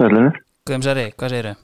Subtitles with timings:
[0.00, 0.38] Sælunir.
[0.68, 1.56] Guðumsari, hvað segir þau?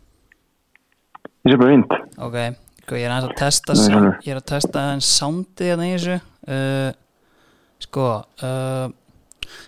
[1.46, 1.92] Ég sé bara vind.
[2.26, 2.36] Ok,
[2.82, 6.90] sko, ég er að testa ég er að testa aðeins soundið hérna í þessu uh,
[7.86, 8.06] sko
[8.42, 8.88] uh,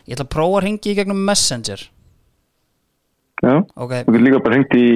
[0.09, 1.85] ég ætla að prófa að ringi í gegnum Messenger
[3.39, 3.55] Já.
[3.79, 4.87] ok, Þú getur líka bara hringt í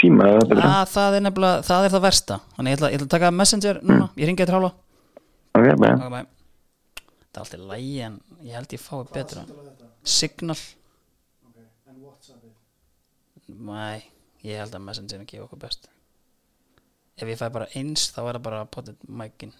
[0.00, 0.70] síma eða betra.
[0.80, 3.32] að, það er nefnilega það er það versta, þannig ég ætla, ég ætla að taka
[3.42, 4.72] Messenger núna, ég ringi eitthvað hálfa
[5.58, 5.94] Ok, bara.
[5.94, 6.20] ok, bæ
[7.28, 8.16] það er alltaf lægi en
[8.48, 9.44] ég held ég fái betra
[10.08, 10.56] Signal
[13.48, 14.04] Nei,
[14.44, 15.88] ég held að Messenger gefa okkur best.
[17.18, 19.54] Ef ég fæ bara eins þá er það bara potið mækin.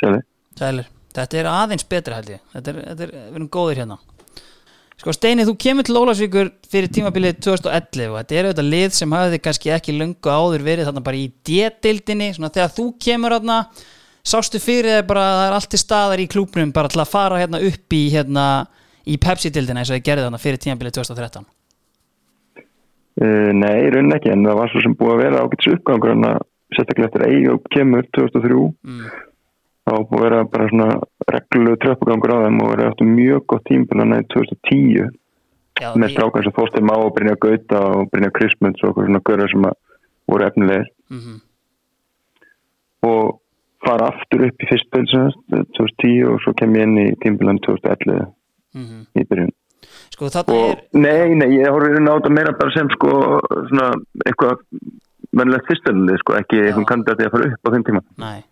[0.00, 0.24] Sælunir.
[0.56, 2.40] Sælir, þetta er aðeins betra held ég.
[2.54, 3.98] Þetta er, þetta er, við erum góðir hérna.
[5.00, 9.14] Sko Steini, þú kemur til Ólafsvíkur fyrir tímabilið 2011 og þetta er auðvitað lið sem
[9.16, 13.56] hafði kannski ekki löngu áður verið þarna bara í D-dildinni svona þegar þú kemur þarna
[14.26, 17.12] sástu fyrir þér bara að það er allt til staðar í klúbnum bara til að
[17.12, 18.44] fara hérna upp í hérna
[19.08, 21.48] í Pepsi-dildina eins og ég gerði þarna fyrir tímabilið 2013
[23.20, 26.12] Uh, nei, í raunin ekki, en það var svo sem búið að vera ágætis uppgangur
[26.14, 26.38] en að
[26.72, 29.00] sérstaklega eftir Eyjóp kemur 2003 mm.
[29.90, 30.86] þá búið að vera bara svona
[31.34, 35.10] reglulegu tröppugangur á þeim og verið eftir mjög gott tímpilana í 2010
[35.82, 39.22] Já, með strákar sem Þorstein Má og Brynja Gauta og Brynja Krismunds og okkur svona
[39.26, 39.68] görður sem
[40.30, 40.88] voru efnilegir.
[41.12, 41.38] Mm
[43.06, 43.40] og
[43.90, 45.14] fara aftur upp í fyrstböld
[45.76, 48.30] 2010 og svo kem ég inn í tímpilan 2011
[48.78, 49.54] mm í byrjun.
[50.14, 53.12] Sko og er nei, nei, ég horfði þetta meira bara sem sko
[53.70, 53.92] svona
[54.26, 54.60] eitthvað
[55.36, 58.02] mennilegt fyrstöldið sko, ekki einhvern kandidati að fara upp á þeim tíma.
[58.20, 58.42] Nei,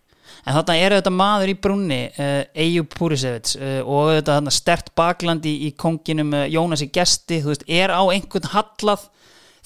[0.45, 4.91] en þarna er þetta maður í brunni uh, Eyjup Púrisevits uh, og þetta þarna stert
[4.97, 9.07] bakland í, í konginum uh, Jónas í gesti, þú veist, er á einhvern hallað?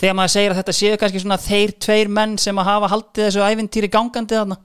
[0.02, 3.28] Þegar maður segir að þetta séu kannski svona þeir tveir menn sem að hafa haldið
[3.28, 4.58] þessu ævintýri gangandi þarna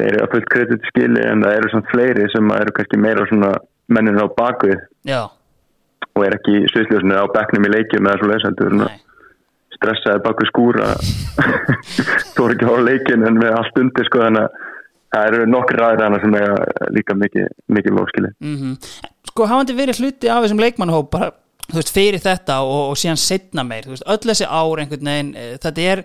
[0.00, 3.28] þeir eru að fullt kredit skili en það eru svona fleiri sem eru kannski meira
[3.30, 3.52] svona
[3.90, 5.20] menninu á bakvið Já,
[6.16, 8.76] og er ekki sviðsljósinu á bekknum í leikjum eða svo leiðsendur
[9.80, 10.88] stressaði bak við skúra.
[12.34, 14.66] Þú er ekki á leikin en með allt undir sko þannig að
[15.10, 16.50] það eru nokkri ræðir hana sem er
[16.94, 18.74] líka mikið, mikið lóskili mm
[19.30, 21.28] Sko hafandi verið hluti af þessum leikmannhóp bara,
[21.68, 25.10] þú veist, fyrir þetta og, og síðan setna meir, þú veist, öll þessi ár einhvern
[25.10, 26.02] veginn, eh, þetta er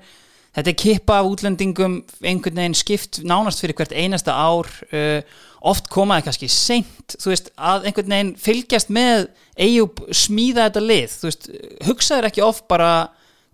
[0.55, 4.71] þetta er kippa af útlendingum einhvern veginn skipt nánast fyrir hvert einasta ár.
[4.91, 5.19] Uh,
[5.65, 9.27] oft komaði kannski seint, þú veist, að einhvern veginn fylgjast með
[9.65, 11.47] Eyjup smíða þetta lið, þú veist,
[11.87, 12.89] hugsaður ekki oft bara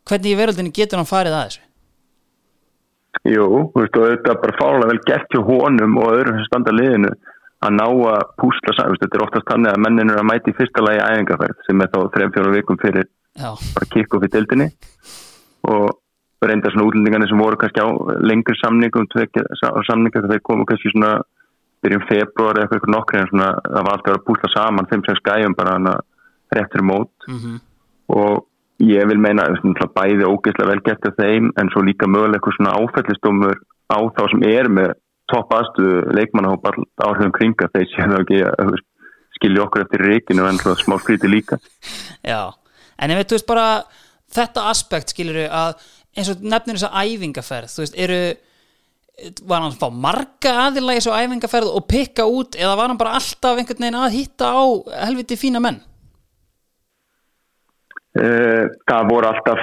[0.10, 1.68] hvernig í veröldinni getur hann farið að þessu?
[3.30, 6.50] Jú, þú veist, og þetta er bara fálega vel gert hjá honum og öðrum sem
[6.50, 7.14] standa liðinu
[7.62, 10.84] að ná að púsla saman, þetta er oftast þannig að mennin eru að mæti fyrsta
[10.84, 13.06] lagi æfingarferð sem er þá 3-4 vikum fyrir
[13.38, 14.68] Já, bara kikk upp í dildinni
[15.70, 16.01] og
[16.50, 17.88] reynda svona útlendingarnir sem voru kannski á
[18.26, 21.12] lengri samningum samningar þegar þeir komu kannski svona
[21.82, 24.90] byrjum februar eða eitthvað nokkri en svona það var alltaf að vera að púsla saman
[24.90, 25.94] 5-6 skæjum bara hana
[26.56, 27.14] rétt fyrir mót.
[27.28, 27.60] Mm
[28.12, 28.48] og
[28.82, 32.58] ég vil meina er bæði ógeðslega vel gert af þeim en svo líka mögulega eitthvað
[32.58, 33.60] svona áfællistómur
[33.92, 34.94] á þá sem er með
[35.32, 36.66] topp aðstöðu leikmannahóp
[37.06, 38.74] áhrifum kringa þeir séu ekki að
[39.38, 41.60] skilja okkur eftir reikinu en svona smá skríti líka.
[42.32, 42.52] Já,
[42.98, 43.68] en ef við, þú veist bara
[44.32, 48.24] þetta aspekt skilur að eins og nefnir þess að æfingaferð þú veist, eru
[49.46, 53.00] var hann að fá marga aðila í þessu æfingaferð og pikka út eða var hann
[53.00, 54.64] bara alltaf einhvern veginn að hitta á
[55.06, 55.80] helviti fína menn?
[58.18, 59.62] Uh, það voru alltaf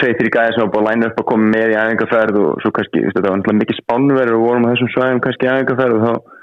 [0.00, 2.60] tvei, þrjú gæði sem var búin að læna upp að koma með í æfingarferð og
[2.64, 6.04] svo kannski, þetta var mikið spánverður og vorum á þessum svæðum kannski í æfingarferð og
[6.04, 6.36] þá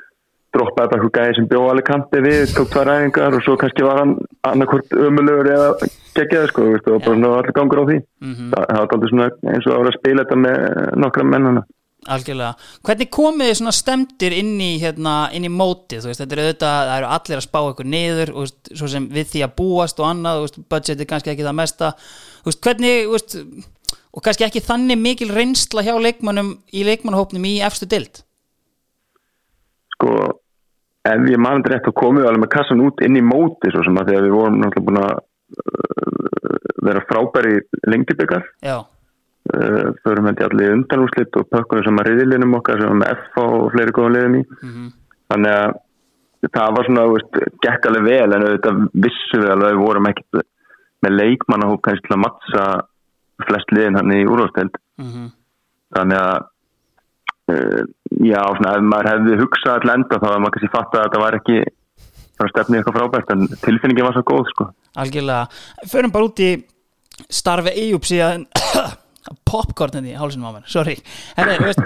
[0.57, 3.85] droppaði bara eitthvað gæði sem bjóð alveg kanti við, tók tvær æfingar og svo kannski
[3.85, 8.51] var hann annarkvort ömulegur eða geggjaði sko, veist, og bara allir gangur á því Mhm.
[8.53, 11.63] það, það var aldrei svona eins og að vera að spila þetta með nokkra mennana
[12.07, 12.53] Algjörlega.
[12.85, 16.75] Hvernig komið þið svona stemdir inn í, hérna, inn í mótið, veist, þetta er auðvitað,
[16.87, 19.99] það eru allir að spá ykkur niður, og, veist, svo sem við því að búast
[19.99, 21.89] og annað, veist, budget er kannski ekki það mesta,
[22.45, 23.65] hvernig,
[24.13, 28.23] og kannski ekki þannig mikil reynsla hjá leikmannum í leikmannhópnum í efstu dild.
[29.97, 30.39] sko,
[31.11, 33.97] ef ég mann rétt komum við alveg með kassan út inn í móti svo sem
[33.99, 35.15] að þegar við vorum náttúrulega búin að
[35.63, 37.55] uh, vera frábæri
[37.91, 43.13] lengjubikar Já, uh, ég allir undanúslit og pökkunum sem að riðilinum okkar sem var með
[43.15, 44.43] F og fleiri góðum liðum í.
[44.61, 44.91] Mhm.
[45.31, 45.77] þannig að
[46.53, 50.11] það var svona, veist, gekk alveg vel en auðvitað vissum við alveg að við vorum
[50.11, 50.45] ekkert
[51.05, 52.67] með leikmannahóp kannski til að mattsa
[53.47, 55.27] flest liðin hann í úrvasteld mm
[55.95, 56.45] þannig að
[57.47, 61.23] já, svona, ef maður hefði hugsað all enda þá hefði maður kannski fatt að þetta
[61.23, 61.59] var ekki
[62.37, 64.67] stefnið eitthvað frábært en tilfinningin var svo góð sko
[64.97, 65.47] algjörlega.
[65.91, 66.53] Förum bara út í
[67.33, 68.45] starfi Eyjup síðan
[69.47, 70.95] popcorn í hálsinum á mér, sorry
[71.35, 71.81] Herri, veist,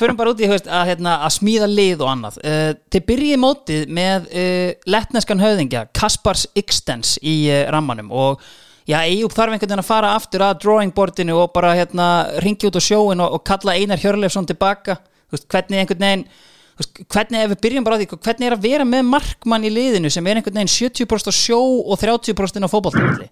[0.00, 3.42] förum bara út í veist, að, hérna, að smíða lið og annað uh, þið byrjið
[3.42, 8.46] mótið með uh, letneskan höfðingja Kaspars Ixtens í uh, rammanum og
[8.86, 12.08] já, Eyjúb þarf einhvern veginn að fara aftur að drawing boardinu og bara hérna,
[12.44, 15.00] ringi út á sjóin og, og kalla Einar Hjörleifsson tilbaka.
[15.32, 16.28] Veist, hvernig einhvern veginn
[16.76, 20.10] hvernig ef við byrjum bara á því hvernig er að vera með markmann í liðinu
[20.12, 23.30] sem er einhvern veginn 70% á sjó og 30% á fókbóltafalli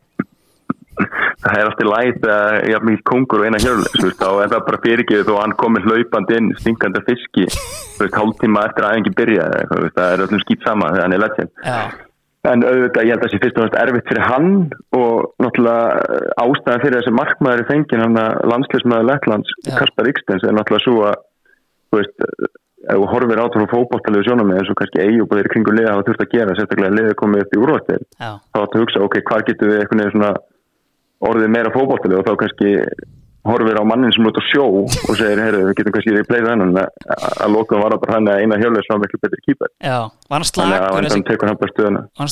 [1.44, 4.64] það er alltaf læt að ég er mikið kongur og eina hjörlega þá er það
[4.70, 7.46] bara fyrirgeðið og hann komir hlaupand inn stinkandi fiski
[8.16, 11.64] hálftíma eftir að engi byrja það er öllum skýt sama þegar hann er legend
[12.50, 14.50] en auðvitað ég held að það sé fyrst og næst erfitt fyrir hann
[14.96, 20.56] og náttúrulega ástæðan fyrir þessi markmaður í fengin hann að landsleismæður Lettlands Kaspar Ixtens er
[20.56, 21.16] náttúrulega svo að
[21.88, 22.26] þú veist
[22.84, 25.94] ef þú horfir át frá fókbáttalegu sjónum eins og kannski eigi og búið kringu liða
[25.94, 29.16] hafa þurft að gera, sérstaklega liðið komið upp í úrvæðstil þá áttu að hugsa, ok,
[29.30, 30.32] hvað getur við eitthvað svona
[31.24, 32.74] orðið meira fókbáttalegu og þá kannski
[33.44, 36.76] horfir á mannin sem lóta sjó og segir, heyrðu, við getum kannski í pleið þennan.
[36.80, 39.98] Að lókum var það bara hann að eina hjálfur sem var miklu betri kýpar Já,
[40.30, 40.50] var hann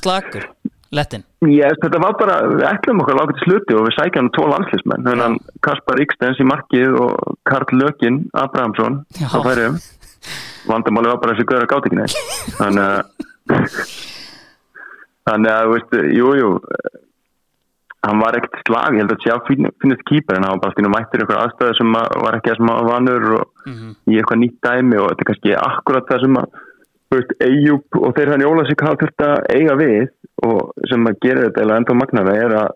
[0.01, 0.55] slagur?
[0.93, 1.23] Lettin?
[1.49, 5.39] Yes, þetta var bara, við ætlum okkar lágætt í sluti og við sækjum tvo landslismenn
[5.65, 9.79] Kaspar Ríkstens í markið og Karl Lökin Abrahamsson á færiðum
[10.69, 11.47] vandamáli var bara þessi
[11.79, 12.19] ekki neitt
[12.59, 13.01] þannig að
[15.29, 16.51] þannig að, veist, jú, jú
[18.03, 20.95] hann var ekkert slag, ég held að sjá finnist kýpar en hann var bara stýnum
[20.97, 23.95] mættir ykkur aðstæðu sem var ekki að sem að vanur og mm -hmm.
[24.11, 26.61] í eitthvað nýtt dæmi og þetta er kannski akkurat það sem að
[27.13, 30.07] Eyjúb og þeir hann Jólasík hafa þurft að eiga við
[30.49, 32.71] og sem að gera þetta eða enda magnara er að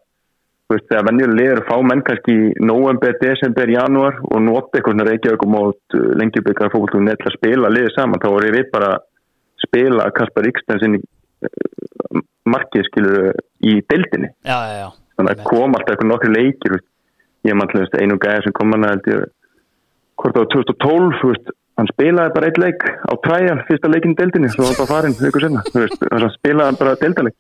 [0.73, 4.97] veist, þegar venjuleg er að fá menn kannski í november, desember, januar og nota eitthvað
[4.97, 8.71] svona reykjaug og mót uh, lengjubikar fólkvöldum neitt að spila liðið saman þá voru við
[8.75, 8.93] bara
[9.63, 13.19] spila Kaspar Ríkstensinn í uh, markið skilur
[13.65, 14.89] í deildinni já, já, já.
[15.17, 16.79] Þannig að kom alltaf eitthvað nokkru leikir
[17.47, 19.11] ég mann einu gæði sem kom hann að
[20.17, 24.49] hvort á 2012 veist, hann spilaði bara eitt leik á træjan fyrsta leikin í deildinni
[24.53, 27.35] svo var hann bara farin ykkur senna hann spilaði bara deildaleg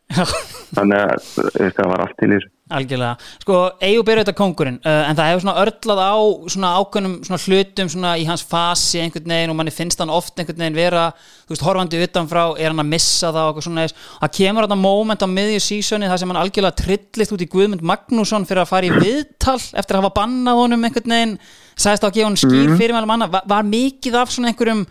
[0.77, 2.53] þannig að það var allt til í þessu.
[2.77, 3.56] Algjörlega, sko
[3.87, 6.15] Eyjúb er auðvitað kongurinn uh, en það hefur svona örlað á
[6.50, 10.35] svona ákveðnum svona hlutum svona í hans fasi einhvern veginn og manni finnst hann oft
[10.35, 11.05] einhvern veginn vera,
[11.47, 14.81] þú veist, horfandi utanfrá er hann að missa það og eitthvað svona það kemur þetta
[14.83, 18.73] moment á miðju sísoni það sem hann algjörlega trillist út í Guðmund Magnússon fyrir að
[18.73, 21.38] fara í viðtal eftir að hafa bannað honum einhvern veginn
[21.76, 22.78] sagðist á að gefa hann skýr mhm.
[22.81, 24.87] fyrir meðal manna var, var mikið af svona einhverjum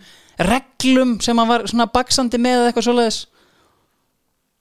[0.46, 3.24] reglum sem hann var svona baksandi með eitthvað svoleiðis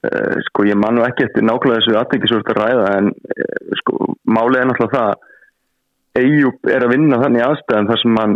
[0.06, 4.60] Eh, sko ég mann ekki eftir nákvæmlega þessu aðtækisvort að ræða en eh, sko málið
[4.60, 5.32] er náttúrulega það
[6.16, 8.36] Eyjúb er að vinna þannig aðstæðan þar sem hann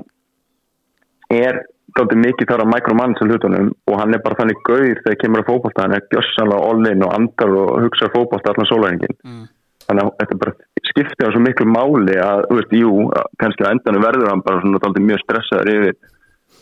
[1.36, 1.60] er
[1.96, 5.44] gáttið mikið þar á mikromann sem hlutunum og hann er bara þannig gauð þegar kemur
[5.44, 9.46] að fókbalta, hann er gjössanlega allin og andar og hugsa fókbalta allan sólæringin mm.
[9.90, 10.54] Þannig að þetta bara
[10.90, 12.94] skiptir á svo miklu máli að, þú veist, jú
[13.42, 16.00] kannski að endanum verður hann bara svona gáttið mjög stressaður yfir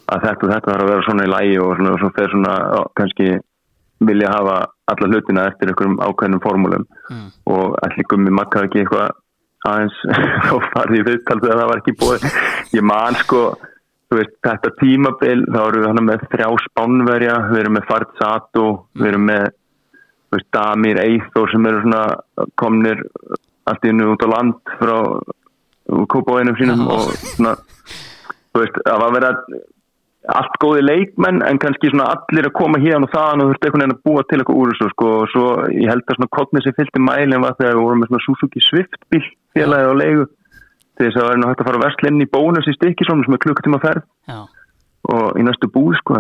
[0.07, 2.56] að þetta og þetta þarf að vera svona í lægi og svona, svona þeir svona
[3.00, 3.29] kannski
[4.07, 4.57] vilja hafa
[4.91, 7.29] alla hlutina eftir einhverjum ákveðnum formúlum mm.
[7.51, 9.15] og allir gummi makka ekki eitthvað
[9.68, 9.97] aðeins
[10.56, 12.27] og farið í viðtal þegar það var ekki búið
[12.77, 13.41] ég man sko
[14.13, 19.09] veist, þetta tímabil þá eru við með þrjá spánverja við erum með Fart Sato við
[19.12, 19.47] erum með
[20.38, 22.04] veist, Damir Eithor sem eru svona
[22.60, 23.04] komnir
[23.68, 24.98] allt í hennu út á land frá
[26.12, 29.41] kópáinum sínum og svona þú veist, það var að
[30.27, 33.84] allt góði leikmenn en kannski svona allir að koma hérna og það og þurfti einhvern
[33.84, 35.12] veginn að búa til eitthvað úr þessu sko.
[35.22, 38.12] Og svo ég held að svona kodnið sem fylgti mælinn var þegar við vorum með
[38.12, 39.24] svona Suzuki Swift bíl
[39.56, 40.27] félagið á leigu.
[40.98, 43.38] Til þess að það var hægt að fara vestlinn í bónus í stikki svona sem
[43.38, 44.08] er klukkutíma ferð.
[44.27, 44.39] Já
[45.13, 46.17] og í næstu búi sko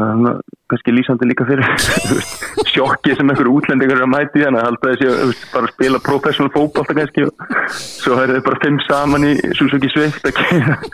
[0.71, 1.67] kannski lýsandi líka fyrir
[2.71, 6.53] sjokki sem einhverju útlendingar er að mæti þannig að halda þessi bara að spila professional
[6.55, 7.27] fókbalta kannski.
[7.27, 10.27] Og svo er þau bara fimm saman í Suzuki Swift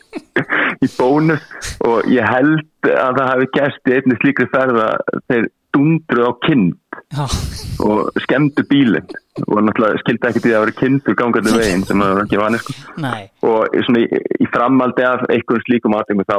[0.86, 1.46] í bónus.
[1.86, 6.32] Og ég held að það hefði gæst í einni slíkri ferð að þeir dundru á
[6.46, 6.74] kind
[7.14, 7.26] Já.
[7.82, 9.08] og skemmtu bílinn
[9.48, 12.42] og náttúrulega skildi ekki því að það var kindur gangandi veginn sem það var ekki
[12.42, 12.76] vanið sko.
[13.50, 16.38] og svona í, í framaldi af einhvern slíkum aðtöngum þá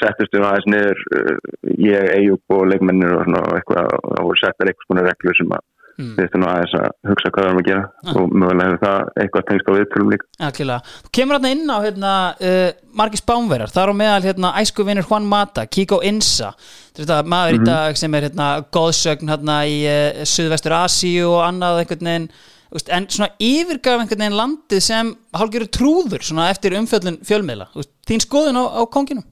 [0.00, 1.36] settist við aðeins niður uh,
[1.76, 5.66] ég, Eyjúb og leikmennir og svona eitthvað og settar eitthvað svona reglur sem að
[5.98, 6.12] mm.
[6.18, 8.14] við þurfum aðeins að hugsa hvað við erum að gera ah.
[8.14, 10.28] og mögulega hefur það eitthvað tengst á viðtölum líka.
[10.48, 10.94] Alkjörlega.
[11.02, 12.14] Þú kemur hérna inn á hérna,
[12.50, 12.70] uh,
[13.02, 16.52] Margis Bánverðar, það er á meðal hérna, æsku vinnur Juan Mata, Kiko Insa
[16.96, 17.56] þetta maður mm -hmm.
[17.56, 17.70] í mhm.
[17.72, 22.32] dag sem er hérna, góðsögn hérna, í uh, Suðvestur Asíu og annað einhvern veginn
[22.72, 27.68] en svona yfirgaf einhvern veginn landið sem hálfgerur trúður svona eftir umfjöldun fjölmiðla
[28.08, 29.26] þín skoðun á, á konginum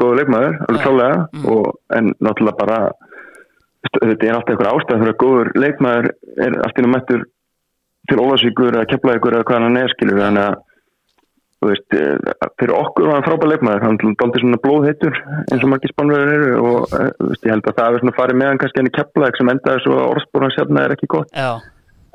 [0.00, 1.66] Góðu leikmaður, alveg klálega mm.
[1.98, 2.78] en náttúrulega bara
[3.90, 6.10] þetta er alltaf einhver ástæð fyrir að góður leikmaður
[6.46, 7.24] er alltaf mættur
[8.10, 10.60] til óvarsvíkur að kepla ykkur eða hvað hann er skilur þannig að
[11.62, 15.18] veist, eh, fyrir okkur var hann frábær leikmaður, hann daldi svona blóðheitur
[15.52, 18.40] eins og margir spánverður eru og eh, veist, ég held að það hefur svona farið
[18.40, 21.30] með hann kannski henni keppleik sem endaði svo að orðspóran sérna er ekki gott.
[21.38, 21.52] Já,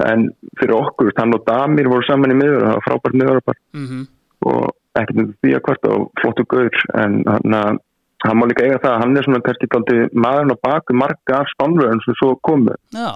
[0.07, 0.27] en
[0.59, 4.03] fyrir okkur, hann og Damir voru saman í miður og það var frábært miður mhm,
[4.51, 4.67] og
[5.00, 7.79] ekkert um því að hvort á flottu gaur en hann, að-
[8.25, 11.41] hann má líka eiga það að hann er svona kannski daldi maðurinn á baku marga
[11.41, 12.74] af spánverðum sem svo komu.
[12.95, 13.12] Já,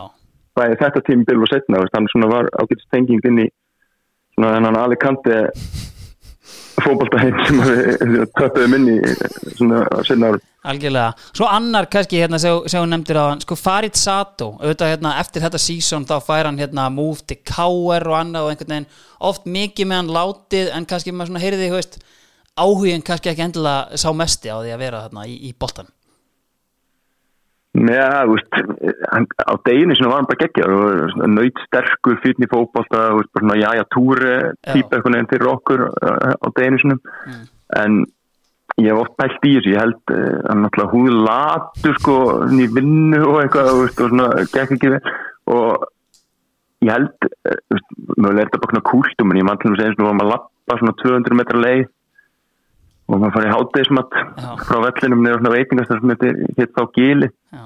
[0.58, 3.48] bæði þetta tímabil og setna, veist, hann svona var ágætist tenging inn í
[4.36, 5.40] svona þennan Alicante
[6.82, 8.96] fótboltaheim sem við töpuðum inn í
[9.58, 10.46] svona setna árum.
[10.72, 11.12] algjörlega.
[11.34, 15.46] Svo annar kannski hérna sem hún nefndir á hann sko Farid Sato, auðvitað hérna eftir
[15.46, 18.90] þetta season þá fær hann hérna move til KR og annað og einhvern veginn
[19.32, 22.02] oft mikið með hann látið en kannski maður svona heyrði, veist
[22.60, 25.90] áhugin kannski ekki endilega sá mesti á því að vera þarna í, í boltan
[27.72, 28.58] Já, þú veist,
[29.48, 34.34] á deginu sem var hann bara geggjar og nöyt sterkur fyrir bara svona jájá túri
[34.68, 37.00] típa eitthvað nefn fyrir okkur uh, á deginu sinum,
[37.80, 38.02] en
[38.76, 42.18] ég hef oft pælt í þessu, ég held uh, hann náttúrulega húð latur sko
[42.52, 45.02] í vinnu og eitthvað, og svona gekk ekki vel.
[45.56, 45.88] Og
[46.84, 47.32] ég held,
[47.72, 50.28] veist, mögulega er þetta bara svona kúltum, en ég mann til að og var maður
[50.28, 51.88] að lappa svona 200 metra leið
[53.12, 54.18] og maður farið hátdeismat
[54.66, 56.14] frá vellinum niður svona veitingast sem
[56.58, 57.30] hitt þá gili.
[57.52, 57.64] Já,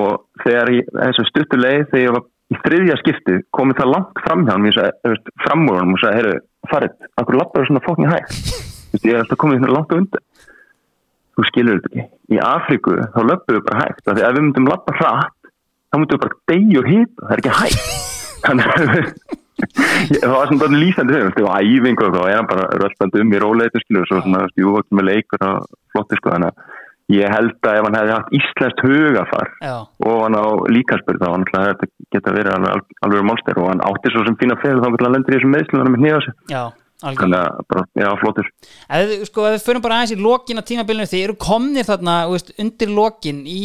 [0.00, 4.22] og þegar ég, þessum stuttu leið þegar ég var í þriðja skipti komið það langt
[4.24, 6.38] fram hjá hann framúrunum og sagði, heyrðu,
[6.70, 8.32] farið akkur lappar svona fóknin hægt?
[8.90, 10.24] Þú veist, ég er alltaf komið svona langt á undan.
[11.38, 12.06] Þú skilur þetta ekki.
[12.34, 14.02] Í Afríku þá löpum við bara hægt.
[14.06, 15.36] Af því að ef við myndum lappa hratt
[15.90, 17.94] þá myndum við bara deyja og hita, það er ekki hægt.
[18.46, 22.48] Þannig að Ég- það var svona bara lýsandi þegar, það var æfingu og það er
[22.50, 26.18] bara röldandi um í róleitu skilur og svo svona, jú, ekki með leikur og flotti
[26.20, 26.76] sko, þannig að
[27.10, 29.72] ég held að ef hann hefði haft íslenskt hugafar já,
[30.06, 33.70] og hann á líkansbyrð þá hann ætlaði að þetta geta verið alveg, alveg málstæður og
[33.72, 36.54] hann átti svo sem fína fyrir þá hann lendur í þessum er með nýja sig
[36.54, 36.62] já,
[37.02, 37.10] algjörlega.
[37.10, 40.68] Þannig að bara, já, flottur Ef, við- sko, við förum bara aðeins í lokin á
[40.70, 43.62] tímabilinu þið eru komnir þarna þú veist, undir lokin í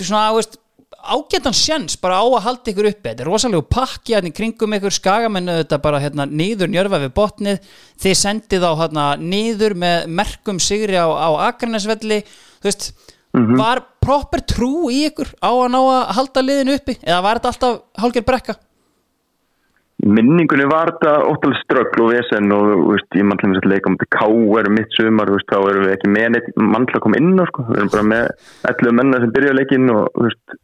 [0.00, 0.58] svona veist,
[1.00, 3.06] ágætan sjens bara á að halda ykkur uppi.
[3.08, 4.96] Þetta er rosalega pakki hérna í kringum ykkur.
[4.96, 7.70] Skagamennu þetta bara hérna niður njörfa við botnið.
[8.00, 12.90] Þið sendið á hérna niður með merkum sigri á, á Akranesvelli þú veist
[13.32, 16.96] var proper trú í ykkur á að ná að halda liðinu uppi?
[17.04, 18.56] Eða var þetta alltaf hálfgerð brekka?
[20.00, 23.98] Minningunni var þetta óttalega ströggl og vesen og veist, ég mann þess að leika um
[24.00, 24.70] þetta K.R.
[24.72, 27.66] mitt sumar, veist, þá erum við ekki með mann til að koma inn á, sko,
[27.68, 28.30] við erum bara með
[28.72, 30.56] 11 menna sem byrja leikin og veist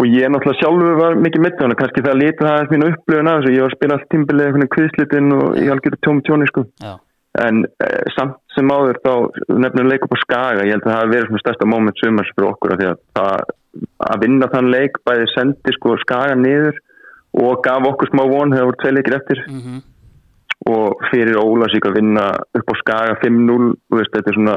[0.00, 3.30] og ég náttúrulega sjálfur var mikið mitt þannig að kannski það lítið það mínu upplöfun
[3.30, 3.52] af þessu.
[3.52, 6.64] Ég var að spila allt tímbilið eitthvað kviðslitin og ég algjörðu tjómi tjóni sko.
[6.80, 6.92] Já,
[7.44, 9.12] en eh, samt sem áður þá
[9.66, 10.64] nefnum leik upp á Skaga.
[10.64, 12.86] Ég held að það hafi verið svona stærsta moment sumars fyrir okkur að
[13.18, 13.52] það,
[14.08, 16.80] að vinna þann leik bæði sendi sko Skaga niður
[17.44, 19.44] og gaf okkur smá von þegar það voru tvei leikir eftir.
[19.52, 19.78] Mhm,
[20.70, 22.26] og fyrir Ólasík að vinna
[22.56, 24.56] upp á Skaga 5-0 þú veist þetta er svona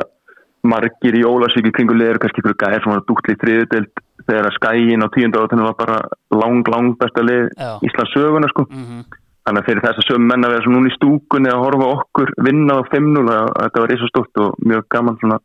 [0.63, 4.47] margir í Ólasík í kringu leður kannski fyrir gæðir sem var dútli í þriðudeld þegar
[4.47, 5.97] að Skæin á tíundu átunum var bara
[6.31, 7.25] lang lang besta
[7.57, 7.71] Já.
[7.83, 9.03] Íslands söguna sko mhm
[9.43, 12.29] Þannig að fyrir þess að sögum menn að vera núna í stúkunni að horfa okkur
[12.47, 15.39] vinna á 5-0 að að þetta var reysa stótt og mjög gaman svona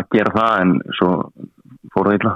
[0.00, 1.10] að gera það en svo
[1.94, 2.32] fór það illa.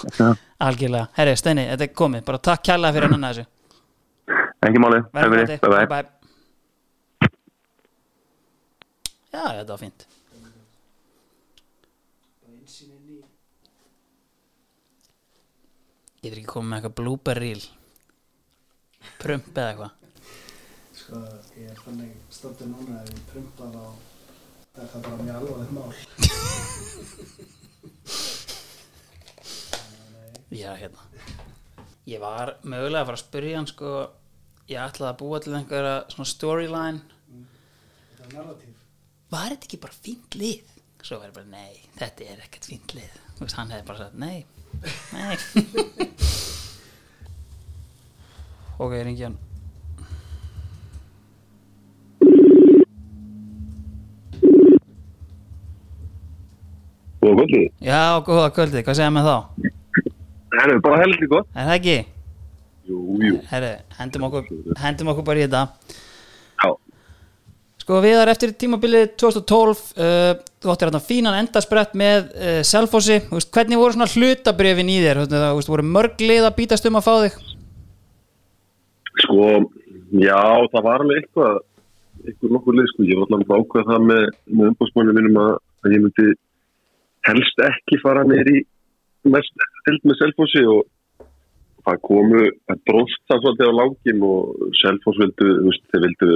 [0.68, 3.46] Algjörlega, herri Steini, þetta er komið bara takk kærlega fyrir hennan þessu
[4.68, 5.48] Ekki fyrir.
[5.48, 5.86] gott, Bye bye.
[5.88, 7.30] bye.
[9.32, 10.08] Já, þetta var fínt
[16.20, 17.62] Getur ekki komið með eitthvað blooper reel.
[19.22, 19.92] Prump eða eitthvað.
[21.00, 21.16] Sko,
[21.56, 23.88] ég er þannig stöndur núna að ég prumpar á
[24.80, 25.92] er það bara mjög alvarlegt mál.
[30.60, 31.02] Já, hérna.
[32.10, 33.90] Ég var mögulega að fara að spyrja hann sko
[34.70, 37.00] Ég ætlaði að búa til einhverja svona storyline.
[38.12, 38.74] Þetta er narratív.
[39.32, 40.62] Var þetta ekki bara fínt lið?
[41.00, 43.12] Svo var ég bara, nei, þetta er ekkert fínt lið.
[43.56, 44.59] Hann hefði bara sagt, nei
[45.12, 45.36] Nei
[48.80, 49.36] Ok, ringi hann
[57.20, 57.60] Góða kvöldi.
[57.84, 59.34] Já, góða kvöldið, hvað segja með þá?
[60.50, 61.48] Það er bara heldur gott.
[61.52, 61.96] Er það ekki?
[62.88, 63.34] Jú, jú.
[63.50, 64.48] Herri, hendum okkur,
[64.80, 65.60] hendum okkur bara í þetta.
[67.90, 73.16] Sko við erum eftir tímabilið 2012 uh, Þú áttir hérna fínan endasprett með uh, Selfossi
[73.26, 75.24] Hvernig voru svona hlutabrefin í þér?
[75.32, 77.40] Það voru mörg lið að bítast um að fá þig
[79.24, 79.48] Sko,
[80.22, 80.38] já,
[80.70, 81.58] það var alveg eitthvað,
[82.22, 83.08] eitthvað nokkur lið, sko.
[83.10, 85.50] Ég var alltaf að ákveða það með, með umbúrsmannum mínum að,
[85.82, 86.28] að ég myndi
[87.26, 88.62] helst ekki fara neyri
[89.34, 90.86] mest held með selfossi og,
[91.86, 95.50] það komu, það bróst það svolítið á langin og Selfoss vildu,
[95.92, 96.30] þeir vildu,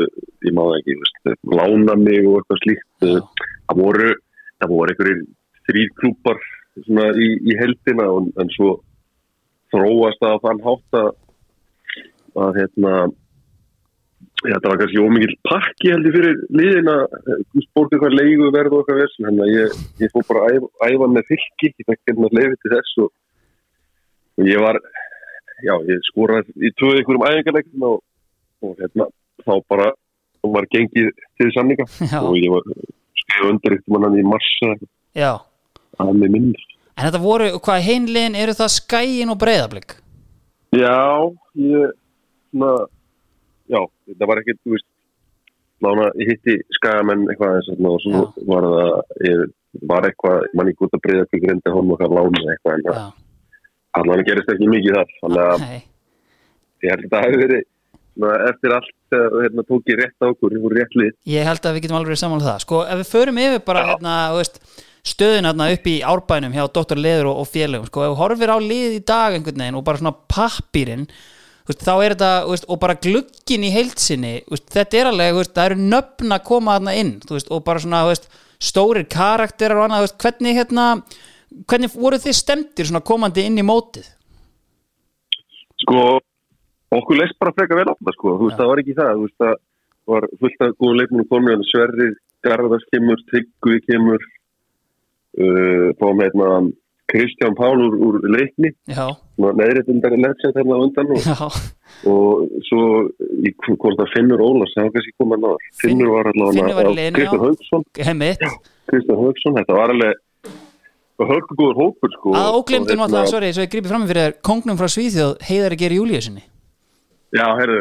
[0.49, 2.89] ég maður ekki, veist, lána mig og eitthvað slíkt.
[3.05, 3.19] Já.
[3.65, 4.11] Það voru,
[4.61, 5.25] það voru einhverjir
[5.69, 6.41] þrýr klúpar
[6.85, 8.71] svona í, í heldina en, en svo
[9.75, 11.13] þróast það á þann hátt að,
[12.45, 12.95] að hérna,
[14.45, 16.95] Já, það var kannski ómikið pakki heldur fyrir liðina,
[17.65, 21.09] spórtu eitthvað leigu verðu okkar þess, þannig að ég, ég fór bara að æfa, æfa
[21.15, 23.09] með fylki, ég fekk hérna leiði til þess og,
[24.37, 24.81] og ég var,
[25.63, 27.97] já, ég skoraði í tvöðu einhverjum æfingarleikum og,
[28.65, 29.07] og hérna,
[29.45, 29.89] þá bara,
[30.55, 32.21] var gengið til samninga Já.
[32.21, 32.67] og ég var
[33.23, 34.25] skrifað undir eitthvað mannan í
[35.15, 35.33] Já,
[36.03, 36.65] að með minnir.
[36.97, 39.95] en þetta voru, hvað heimliðin eru það skæin og breyðablík?
[40.75, 41.93] Já, ég,
[42.51, 42.73] svona,
[43.71, 43.81] já,
[44.11, 44.89] þetta var ekkert, þú veist,
[45.85, 48.47] lána, ég hitti skagamenn eitthvað eins og svo Já.
[48.51, 48.97] var það,
[49.29, 49.45] ég
[49.91, 53.07] var eitthvað, mann ekki út að breyða fyrir greindi honum okkar lána eitthvað en Já,
[54.01, 55.83] allan gerist ekki mikið þar, þannig að nei,
[56.85, 57.69] ég held að það hefur verið,
[58.49, 61.13] eftir allt, hérna, tók ég rétt á okkur, ég voru rétt lið.
[61.35, 62.59] ég held að við getum alveg verið saman um það.
[62.65, 64.61] Sko, ef við förum yfir bara, hérna, þú veist,
[65.05, 67.01] stöðin hérna upp í árbænum hjá Dr.
[67.01, 69.87] Leður og, og félögum, sko, ef við horfir á lið í dag einhvern veginn og
[69.87, 70.17] bara svona
[71.69, 75.71] veist, þá er þetta, veist, og bara glukkin í heilsinni, veist, þetta er alveg, það
[75.71, 78.03] eru nöfn að koma þarna inn, og bara svona,
[78.65, 80.89] stórir karakterar og annað, hvernig, hérna,
[81.71, 84.07] hvernig voru þið stemdir svona komandi inn í mótið?
[85.85, 86.03] Sko,
[86.95, 88.61] okkur leist bara freka vel á það, sko, þú veist, Já.
[88.63, 89.57] það var ekki það, þú veist, það
[90.15, 92.09] var fullt af góðum leikmunum komin, Sverri,
[92.45, 94.25] Garðars kemur, Tryggvi kemur,
[95.41, 96.49] uh, fáum hérna
[97.15, 99.07] Kristján Pál úr, úr leikni, Já,
[99.39, 101.59] neðréttundari leggsett hérna á undan og,
[102.09, 102.85] og svo
[103.77, 105.67] hvort það Finnur Ólars, það var kannski komað náður.
[105.83, 107.45] Finn- Finnur var allavega, Kristján já.
[107.45, 107.85] Haugsson.
[108.89, 110.24] Kristján Haugsson, þetta var alveg
[111.23, 112.35] hörkugóður hópur, sko.
[112.35, 114.37] Að og óglemdu hérna- náttúrulega, sorry, svo ég grípi fram fyrir þér.
[114.43, 116.43] Kongnum frá Svíþjóð, heiðari gerir Júlíusinni
[117.35, 117.81] Já, heyrðu,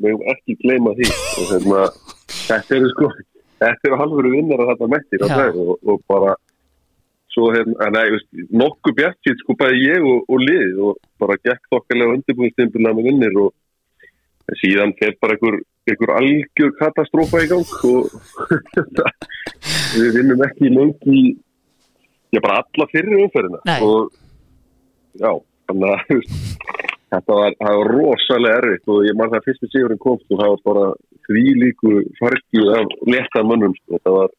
[0.00, 1.08] við hefum ekki gleyma því.
[1.38, 1.84] Og hérna,
[2.48, 3.10] þetta eru sko,
[3.60, 6.36] þetta eru halvöru vinnar að þetta það og, og bara
[7.38, 11.72] svo hérna, nei, veist, nokkuð bjartfýtt sko bæði ég og, og lið og bara gekk
[11.72, 18.08] þokkalega undirbúinstimpilega með vinnir og síðan fer bara einhver, einhver algjör katastrófa í gang og
[20.00, 21.20] við vinnum ekki lengi
[22.32, 24.12] já, bara alla fyrir umferðina og
[25.18, 25.32] já,
[25.68, 26.02] þannig að
[27.12, 30.66] þetta var, var rosalega erfitt og ég man það fyrstu sigurinn komst og það var
[30.68, 30.88] bara
[31.28, 33.96] því líku fargið af leta mönnum sko.
[33.96, 34.34] þetta var,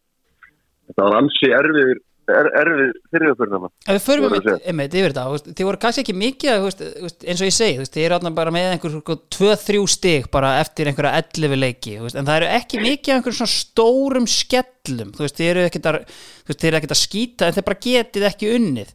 [0.89, 1.97] þetta var ansi erfið
[2.29, 6.65] er, erfið fyrir umferðina Ef við förum einmitt, yfir þetta þið voru kannski ekki mikið
[6.65, 6.83] veist,
[7.25, 8.97] eins og ég segi, þið eru bara með einhver
[9.35, 14.29] 2-3 stig bara eftir einhverja 11 leiki, en það eru ekki mikið einhverjum svona stórum
[14.29, 16.01] skellum þið eru ekkert að,
[16.43, 18.93] þú veist, þið eru ekkert að skýta en þið bara getið ekki unnið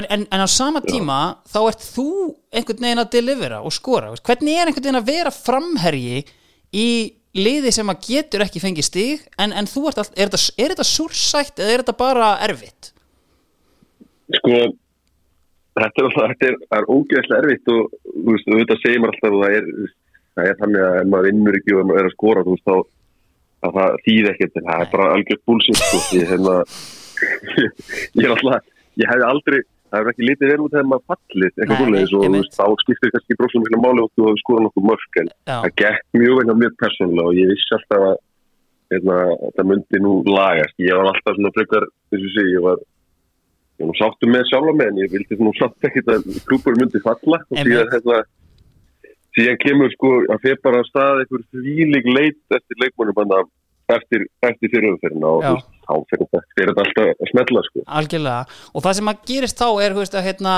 [0.00, 2.10] en, en, en á sama tíma þá ert þú
[2.50, 6.22] einhvern veginn að delivera og skora, hvernig er einhvern veginn að vera framherji
[6.70, 6.90] í
[7.36, 10.72] liði sem að getur ekki fengið stig en, en þú ert all, er þetta, er
[10.74, 12.92] þetta súrsætt eða er þetta bara erfitt?
[14.38, 14.54] sko
[15.80, 19.44] þetta er alltaf, þetta er, ógeðslega erfitt og þú veist, auðvitað segir maður alltaf og
[19.44, 19.68] það er,
[20.36, 22.56] það er þannig að ef maður vinnur ekki og ef maður er að skora, þú
[22.56, 22.76] veist, þá
[23.60, 26.56] að það þýð ekkert, það er bara algjört búlsitt, sko, ég hérna
[28.20, 31.50] ég er alltaf, ég hefði aldrei það hefur ekki litið vel út þegar maður fallið
[31.50, 34.66] eitthvað nei, og þú veist, þá skiptir kannski bróksum miklu máli og þú hefur skorað
[34.66, 35.56] nokkuð mörg en Já.
[35.56, 38.16] það gekk mjög vegna mjög persónulega og ég vissi alltaf að
[38.90, 40.76] hérna, þetta myndi nú lagast.
[40.82, 42.82] Ég var alltaf svona frekar, þess að segja, ég var
[43.80, 47.02] ég nú sáttum með sjálfa með en ég vildi nú samt ekkert að klúpur myndi
[47.04, 47.40] falla.
[47.48, 48.20] Og síðan hérna
[49.36, 53.44] síðan kemur sko að fyrir bara að stað einhver þvílig leit eftir leikmannum bara
[53.96, 55.44] eftir, eftir fyrirumferðina og
[55.90, 57.84] þá fyrir þetta, alltaf að smetla sko.
[58.00, 58.56] Algjörlega.
[58.74, 60.56] Og það sem að gerist þá er veist, að, hérna,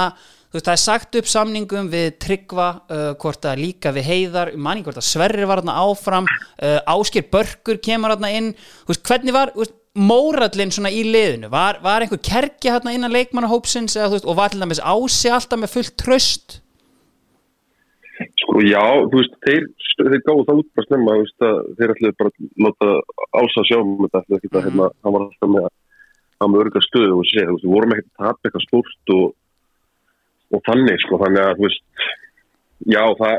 [0.52, 4.86] veist, það er sagt upp samningum við Tryggva, uh, hvort að líka við Heiðar, manni
[4.86, 8.50] hvort að Sverri var þarna áfram uh, Áskir Börkur kemur þarna inn,
[8.88, 9.54] veist, hvernig var
[9.92, 11.50] mórallinn svona í liðinu?
[11.52, 15.96] Var, var einhver kerkja þarna innan leikmannahópsins og var til dæmis ási alltaf með fullt
[16.00, 16.61] tröst
[18.42, 19.68] Sko já, þú veist, þeir,
[20.00, 21.44] þeir gáðu það út bara snemma, þú veist,
[21.78, 22.34] þeir ætluðu bara að
[22.66, 22.88] láta
[23.40, 25.72] ása sjá um þetta, ekki að, hérna, hann var alltaf með að
[26.42, 29.14] hann með örga stöðu og séð, þú veist, við vorum ekkert að tapa eitthvað stórt
[29.16, 29.26] og,
[30.52, 31.84] og þannig, sko, þannig að, þú veist,
[32.94, 33.36] já, það,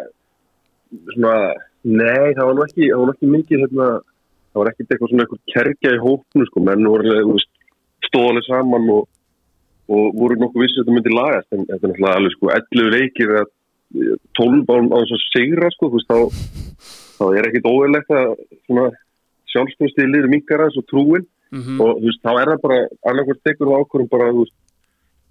[1.13, 1.35] svona,
[1.83, 3.89] nei, það var nú ekki, það var nú ekki mikið, hérna,
[4.53, 7.51] það var ekkert eitthvað svona eitthvað kerkja í hópnu, sko, menn voru, þú veist,
[8.07, 9.03] stóðaleg saman og,
[9.91, 12.45] og voru nokkuð vissið að þetta myndi lagast, en þetta er náttúrulega alveg, sko,
[13.93, 16.19] 11 leikir að 12 á, þess að sigra sko, þú veist, þá,
[17.17, 18.33] þá er ekkit óverlegt að
[18.65, 18.85] svona
[19.53, 22.79] sjálfstöðstíði liður minkar aðeins og trúin mm og þú veist, þá er það bara
[23.11, 24.55] annarkvært tekur á ákvörum bara, þú veist,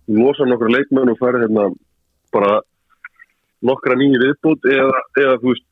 [0.09, 1.65] losa nokkur leikmenn og færi hérna
[2.33, 2.61] bara
[3.63, 5.67] nokkra nýju viðbútt eða, eða þú veist,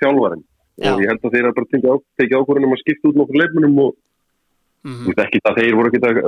[0.00, 0.44] þjálfarinn
[0.78, 0.92] Já.
[0.94, 1.70] og ég held að þeir hafa bara
[2.18, 3.96] tekið ákvörðunum að skipta út nokkur leifmunum og
[4.78, 5.04] Mhm.
[5.04, 6.18] þú veist ekki að þeir voru ekki að,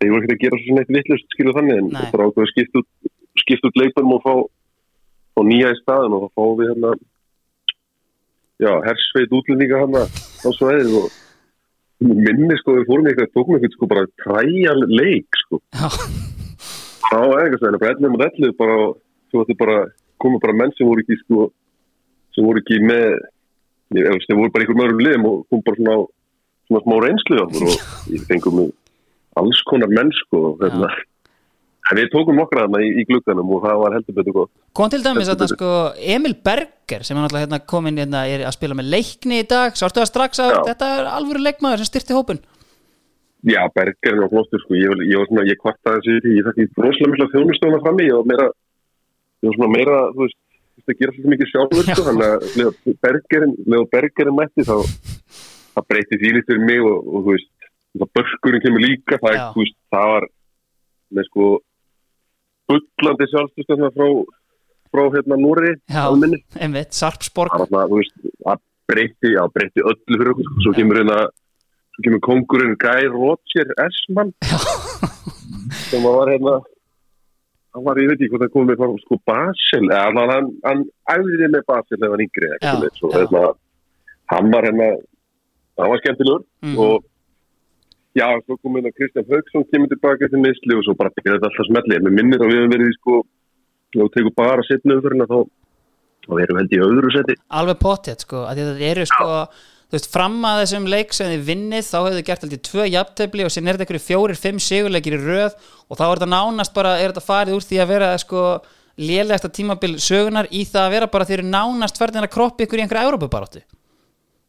[0.00, 2.52] þeir voru ekki að gera svo neitt vittlust skilu þannig en það er ákveð að
[2.54, 4.32] skipta út, leifmunum og fá,
[5.38, 6.92] fá nýja í staðin og þá fáum við hérna
[8.58, 11.08] já, hersveit útlendinga hann á svæðið og
[12.02, 15.60] minni sko við fórum eitthvað, tókum eitthvað sko bara træja leik sko.
[15.74, 15.88] Já,
[17.10, 18.76] á æfingarsvæðinu, bara ellið mot ellið bara,
[19.30, 19.78] svo þetta bara
[20.22, 21.48] komu bara menn sem voru ekki sko
[22.34, 23.06] sem voru ekki með
[23.98, 25.96] ég veist, þeir voru bara einhver mörgum liðum og kom bara svona,
[26.68, 27.56] svona smá reynslu og
[28.14, 28.74] ég fengum með
[29.38, 30.90] alls konar menn sko og hérna
[31.88, 34.52] en við tókum nokkra þarna í, í glugganum og það var heldur betur gott.
[34.76, 35.72] Kom til dæmis að sko
[36.16, 39.76] Emil Berger sem er náttúrulega hérna komin hérna er að spila með leikni í dag.
[39.78, 40.60] Sártu það strax að Já.
[40.72, 42.42] þetta er alvöru leikmaður sem styrti hópun
[43.46, 47.12] Já, Bergerinn og flottur sko, ég, ég svona, ég kvartaði þessi því, ég þakki rosalega
[47.12, 48.46] mikla þjónustofna frammi, ég var meira,
[49.38, 52.26] ég var svona meira, þú veist, þú veist, að gera svolítið mikið sjálfur sko, þannig
[52.26, 54.74] að leða Bergerinn, leða Bergerinn mætti þá,
[55.76, 59.30] það breytti því lítið fyrir mig og, og þú veist, það börkurinn kemur líka, það,
[59.36, 60.28] er, veist, það var
[61.14, 61.48] með sko
[62.68, 64.08] bullandi sjálfstöðstöðna frá,
[64.92, 65.74] frá hérna Núri,
[66.60, 70.62] einmitt, Sarpsborg það breytti, já, breytti öllu fyrir okkur, sko.
[70.64, 71.18] svo kemur hérna,
[71.96, 74.32] svo kemur kongurinn Guy Roger S-mann
[75.90, 76.54] sem var hérna
[77.76, 81.50] hann var, ég veit ekki hvað það komið frá sko Basel, eða hann, hann, æfði
[81.52, 83.18] með Basel eða hann yngri eða Já, svo, já.
[83.20, 83.42] hérna,
[84.32, 84.88] hann var hérna
[85.78, 86.78] hann var skemmtilegur Mhm.
[86.82, 87.04] og
[88.18, 91.50] já, svo kom hérna Kristján Haugsson kemur tilbaka til misli og svo bara byrjaði þetta
[91.50, 93.16] alltaf smelli, en mér minnir að við hefum verið í sko,
[93.96, 95.38] og við tegum bara setna umfyrirna þá,
[96.26, 97.40] þá erum við held í öðru seti.
[97.60, 99.28] Alveg potið sko að þetta eru sko
[99.88, 102.88] þú veist, fram að þessum leik sem þið vinnið þá hefur þið gert alltaf tvö
[102.92, 105.54] jafntefli og síðan er þetta einhverju fjórir, fimm sigurleikir í röð
[105.88, 108.42] og þá er þetta nánast bara, er þetta farið úr því að vera sko
[108.98, 112.82] lélegasta tímabil sögunar í það að vera bara þeir eru nánast ferðin að kroppa ykkur
[112.82, 113.64] í einhverju Európa-baróttu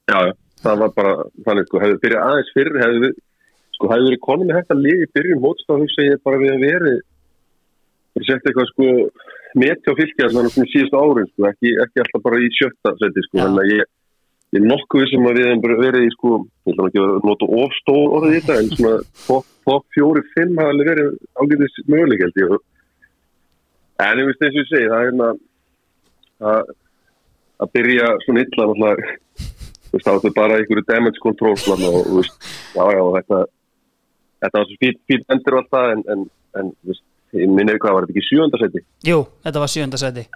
[0.09, 0.33] Já, já,
[0.65, 3.11] það var bara þannig sko, hefði byrjað aðeins fyrir hefði
[3.79, 6.41] við, sko, hefði verið konum með þetta lið í byrjun mótst þá hugsa ég bara
[6.41, 6.99] við að verið
[8.15, 8.89] bara sett eitthvað sko
[9.59, 13.23] meti á fylgja svona svona síðustu árin sko, ekki, ekki alltaf bara í sjötta seti
[13.25, 13.91] sko, þannig að ég,
[14.53, 16.33] ég er nokkuð sem að við hefum verið í sko,
[16.67, 20.59] ég ætla ekki að nota ofstóð orðið í þetta, en svona top, top fjóri, fimm
[20.59, 22.57] hafa alveg verið ágætis möguleik held ég.
[23.99, 25.31] En ég veist eins og ég segi, það er hérna
[26.49, 26.75] að,
[27.59, 29.15] að byrja svona illa náttúrulega
[29.89, 33.39] þú veist, það var bara einhverju damage control og, þú veist, já, já, þetta
[34.43, 36.25] þetta var svo fít endur og allt það en, en,
[36.59, 37.05] en, veist,
[37.37, 38.83] ég minni hvað var þetta ekki sjöndasæti?
[39.09, 40.27] Jú, þetta var sjönda seti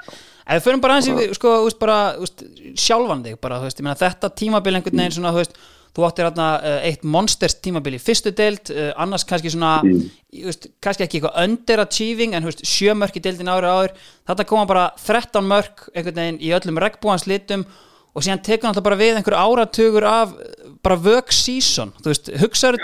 [0.43, 2.43] Ef við förum bara aðeins í, sko, veist, bara veist,
[2.83, 5.61] sjálfan þig, bara, þú veist, ég meina þetta tímabil einhvern veginn svona, þú veist
[5.93, 6.47] þú áttir hérna
[6.87, 11.39] eitt monsters tímabil í fyrstu deild, uh, annars kannski svona þú veist, kannski ekki eitthvað
[11.43, 13.93] underachieving en þú veist, sjö mörk í deildin ári áður
[14.31, 17.67] þetta koma bara 13 mörk einhvern veginn í öllum regnbúans litum
[18.13, 21.93] og síðan tekur náttúrulega bara við einhver áratugur af uh, bara vög season.
[22.03, 22.79] Þú veist, hugsaður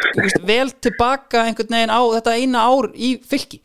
[0.48, 3.62] vel tilbaka einhvern veginn á þetta eina ár í fylki.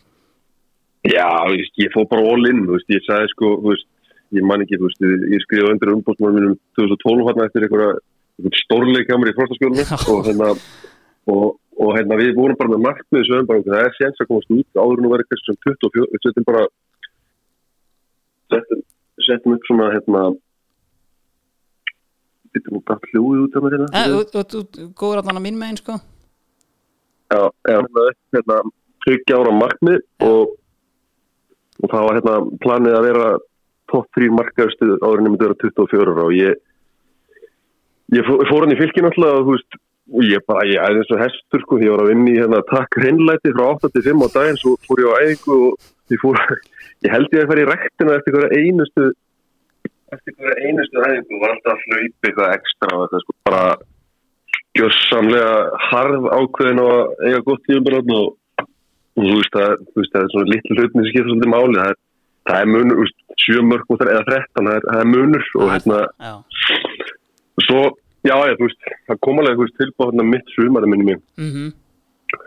[1.05, 3.89] Já, veist, ég fór bara all in, þú veist, ég sagði sko, þú veist,
[4.37, 7.91] ég man ekki, þú veist, ég, ég skrifaði undir umbústmannum mínum 2012 hérna eftir einhverja,
[8.41, 10.49] einhver stórleik hjá mér í frostaskjólunum og hérna,
[11.35, 11.45] og,
[11.85, 14.81] og hérna við vorum bara með markmið sem bara, það er séns að komast út.
[14.81, 16.65] Áður nú verið kannski sem 24, við setjum bara
[19.25, 20.25] setjum upp svona, hérna
[22.55, 24.03] Við bara hljóðið út af mér hérna?
[24.35, 25.97] Þú- þú góður allan að mín megin sko
[27.35, 28.05] Já, já, hérna,
[28.37, 28.59] hérna,
[29.05, 30.53] tryggja ára markmið og,
[31.83, 33.31] og það var hérna planið að vera
[33.91, 36.61] topp 3 markaðustu áður nefnir að vera 24 ára og ég
[38.15, 39.79] ég fór, hann í fylki náttúrulega og þú veist,
[40.15, 42.61] og ég bara, ég æði eins og hestur sko, ég var að vinna í hérna
[42.71, 46.23] takk hreinlæti frá 8 til 5 á daginn, svo fór ég á æfingu og ég
[46.23, 46.41] fór,
[47.09, 49.09] ég held ég að fara í rektina eftir hverja einustu
[50.15, 53.65] eftir hverja einustu æfingu var alltaf að hlaupa eitthvað ekstra og eitthvað sko, bara
[54.79, 55.53] gjössamlega
[55.91, 56.97] harð ákveðin að
[57.29, 58.33] eiga gott tíumbröðn og,
[58.65, 62.01] og þú veist að það er svona litlu hlutin sem skipta svolítið máli það er,
[62.51, 65.49] það er munur, þú veist, sjö mörg mútar eða þrettan, það er, það er munur
[65.55, 66.35] og hérna, Já,
[67.69, 67.81] svo
[68.25, 71.75] já, já, þú veist, það kom alveg tilbúð hérna mitt sumar minni mér mhm.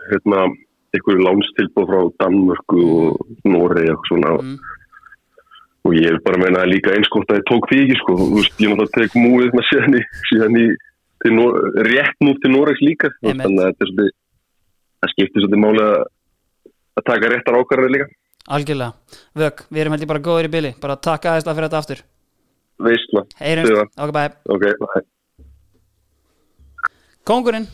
[0.08, 0.48] Hérna,
[0.92, 4.58] einhverju lánstilbúð frá Danmörku og Noregi og svona Mm.
[5.86, 8.54] Og ég vil bara meina líka einskort að ég tók því ekki sko, þú veist,
[8.62, 10.66] ég náttúrulega tek múið með síðan í, síðan í
[11.88, 13.44] rétt nú til Noregs líka Einmitt.
[13.46, 14.14] þannig að þetta er svolítið
[14.98, 15.86] það skiptir svolítið máli
[16.98, 18.08] að taka réttar ákvarðar líka.
[18.48, 18.92] Algjörlega,
[19.38, 20.70] Vögg, við erum heldur bara góður í bili.
[20.80, 22.00] Bara taka aðeins að fyrir þetta aftur.
[22.78, 23.84] Veistla, Stuða.
[23.98, 24.22] okkur bæ
[24.54, 25.02] ok, bye.
[27.28, 27.66] Kongurinn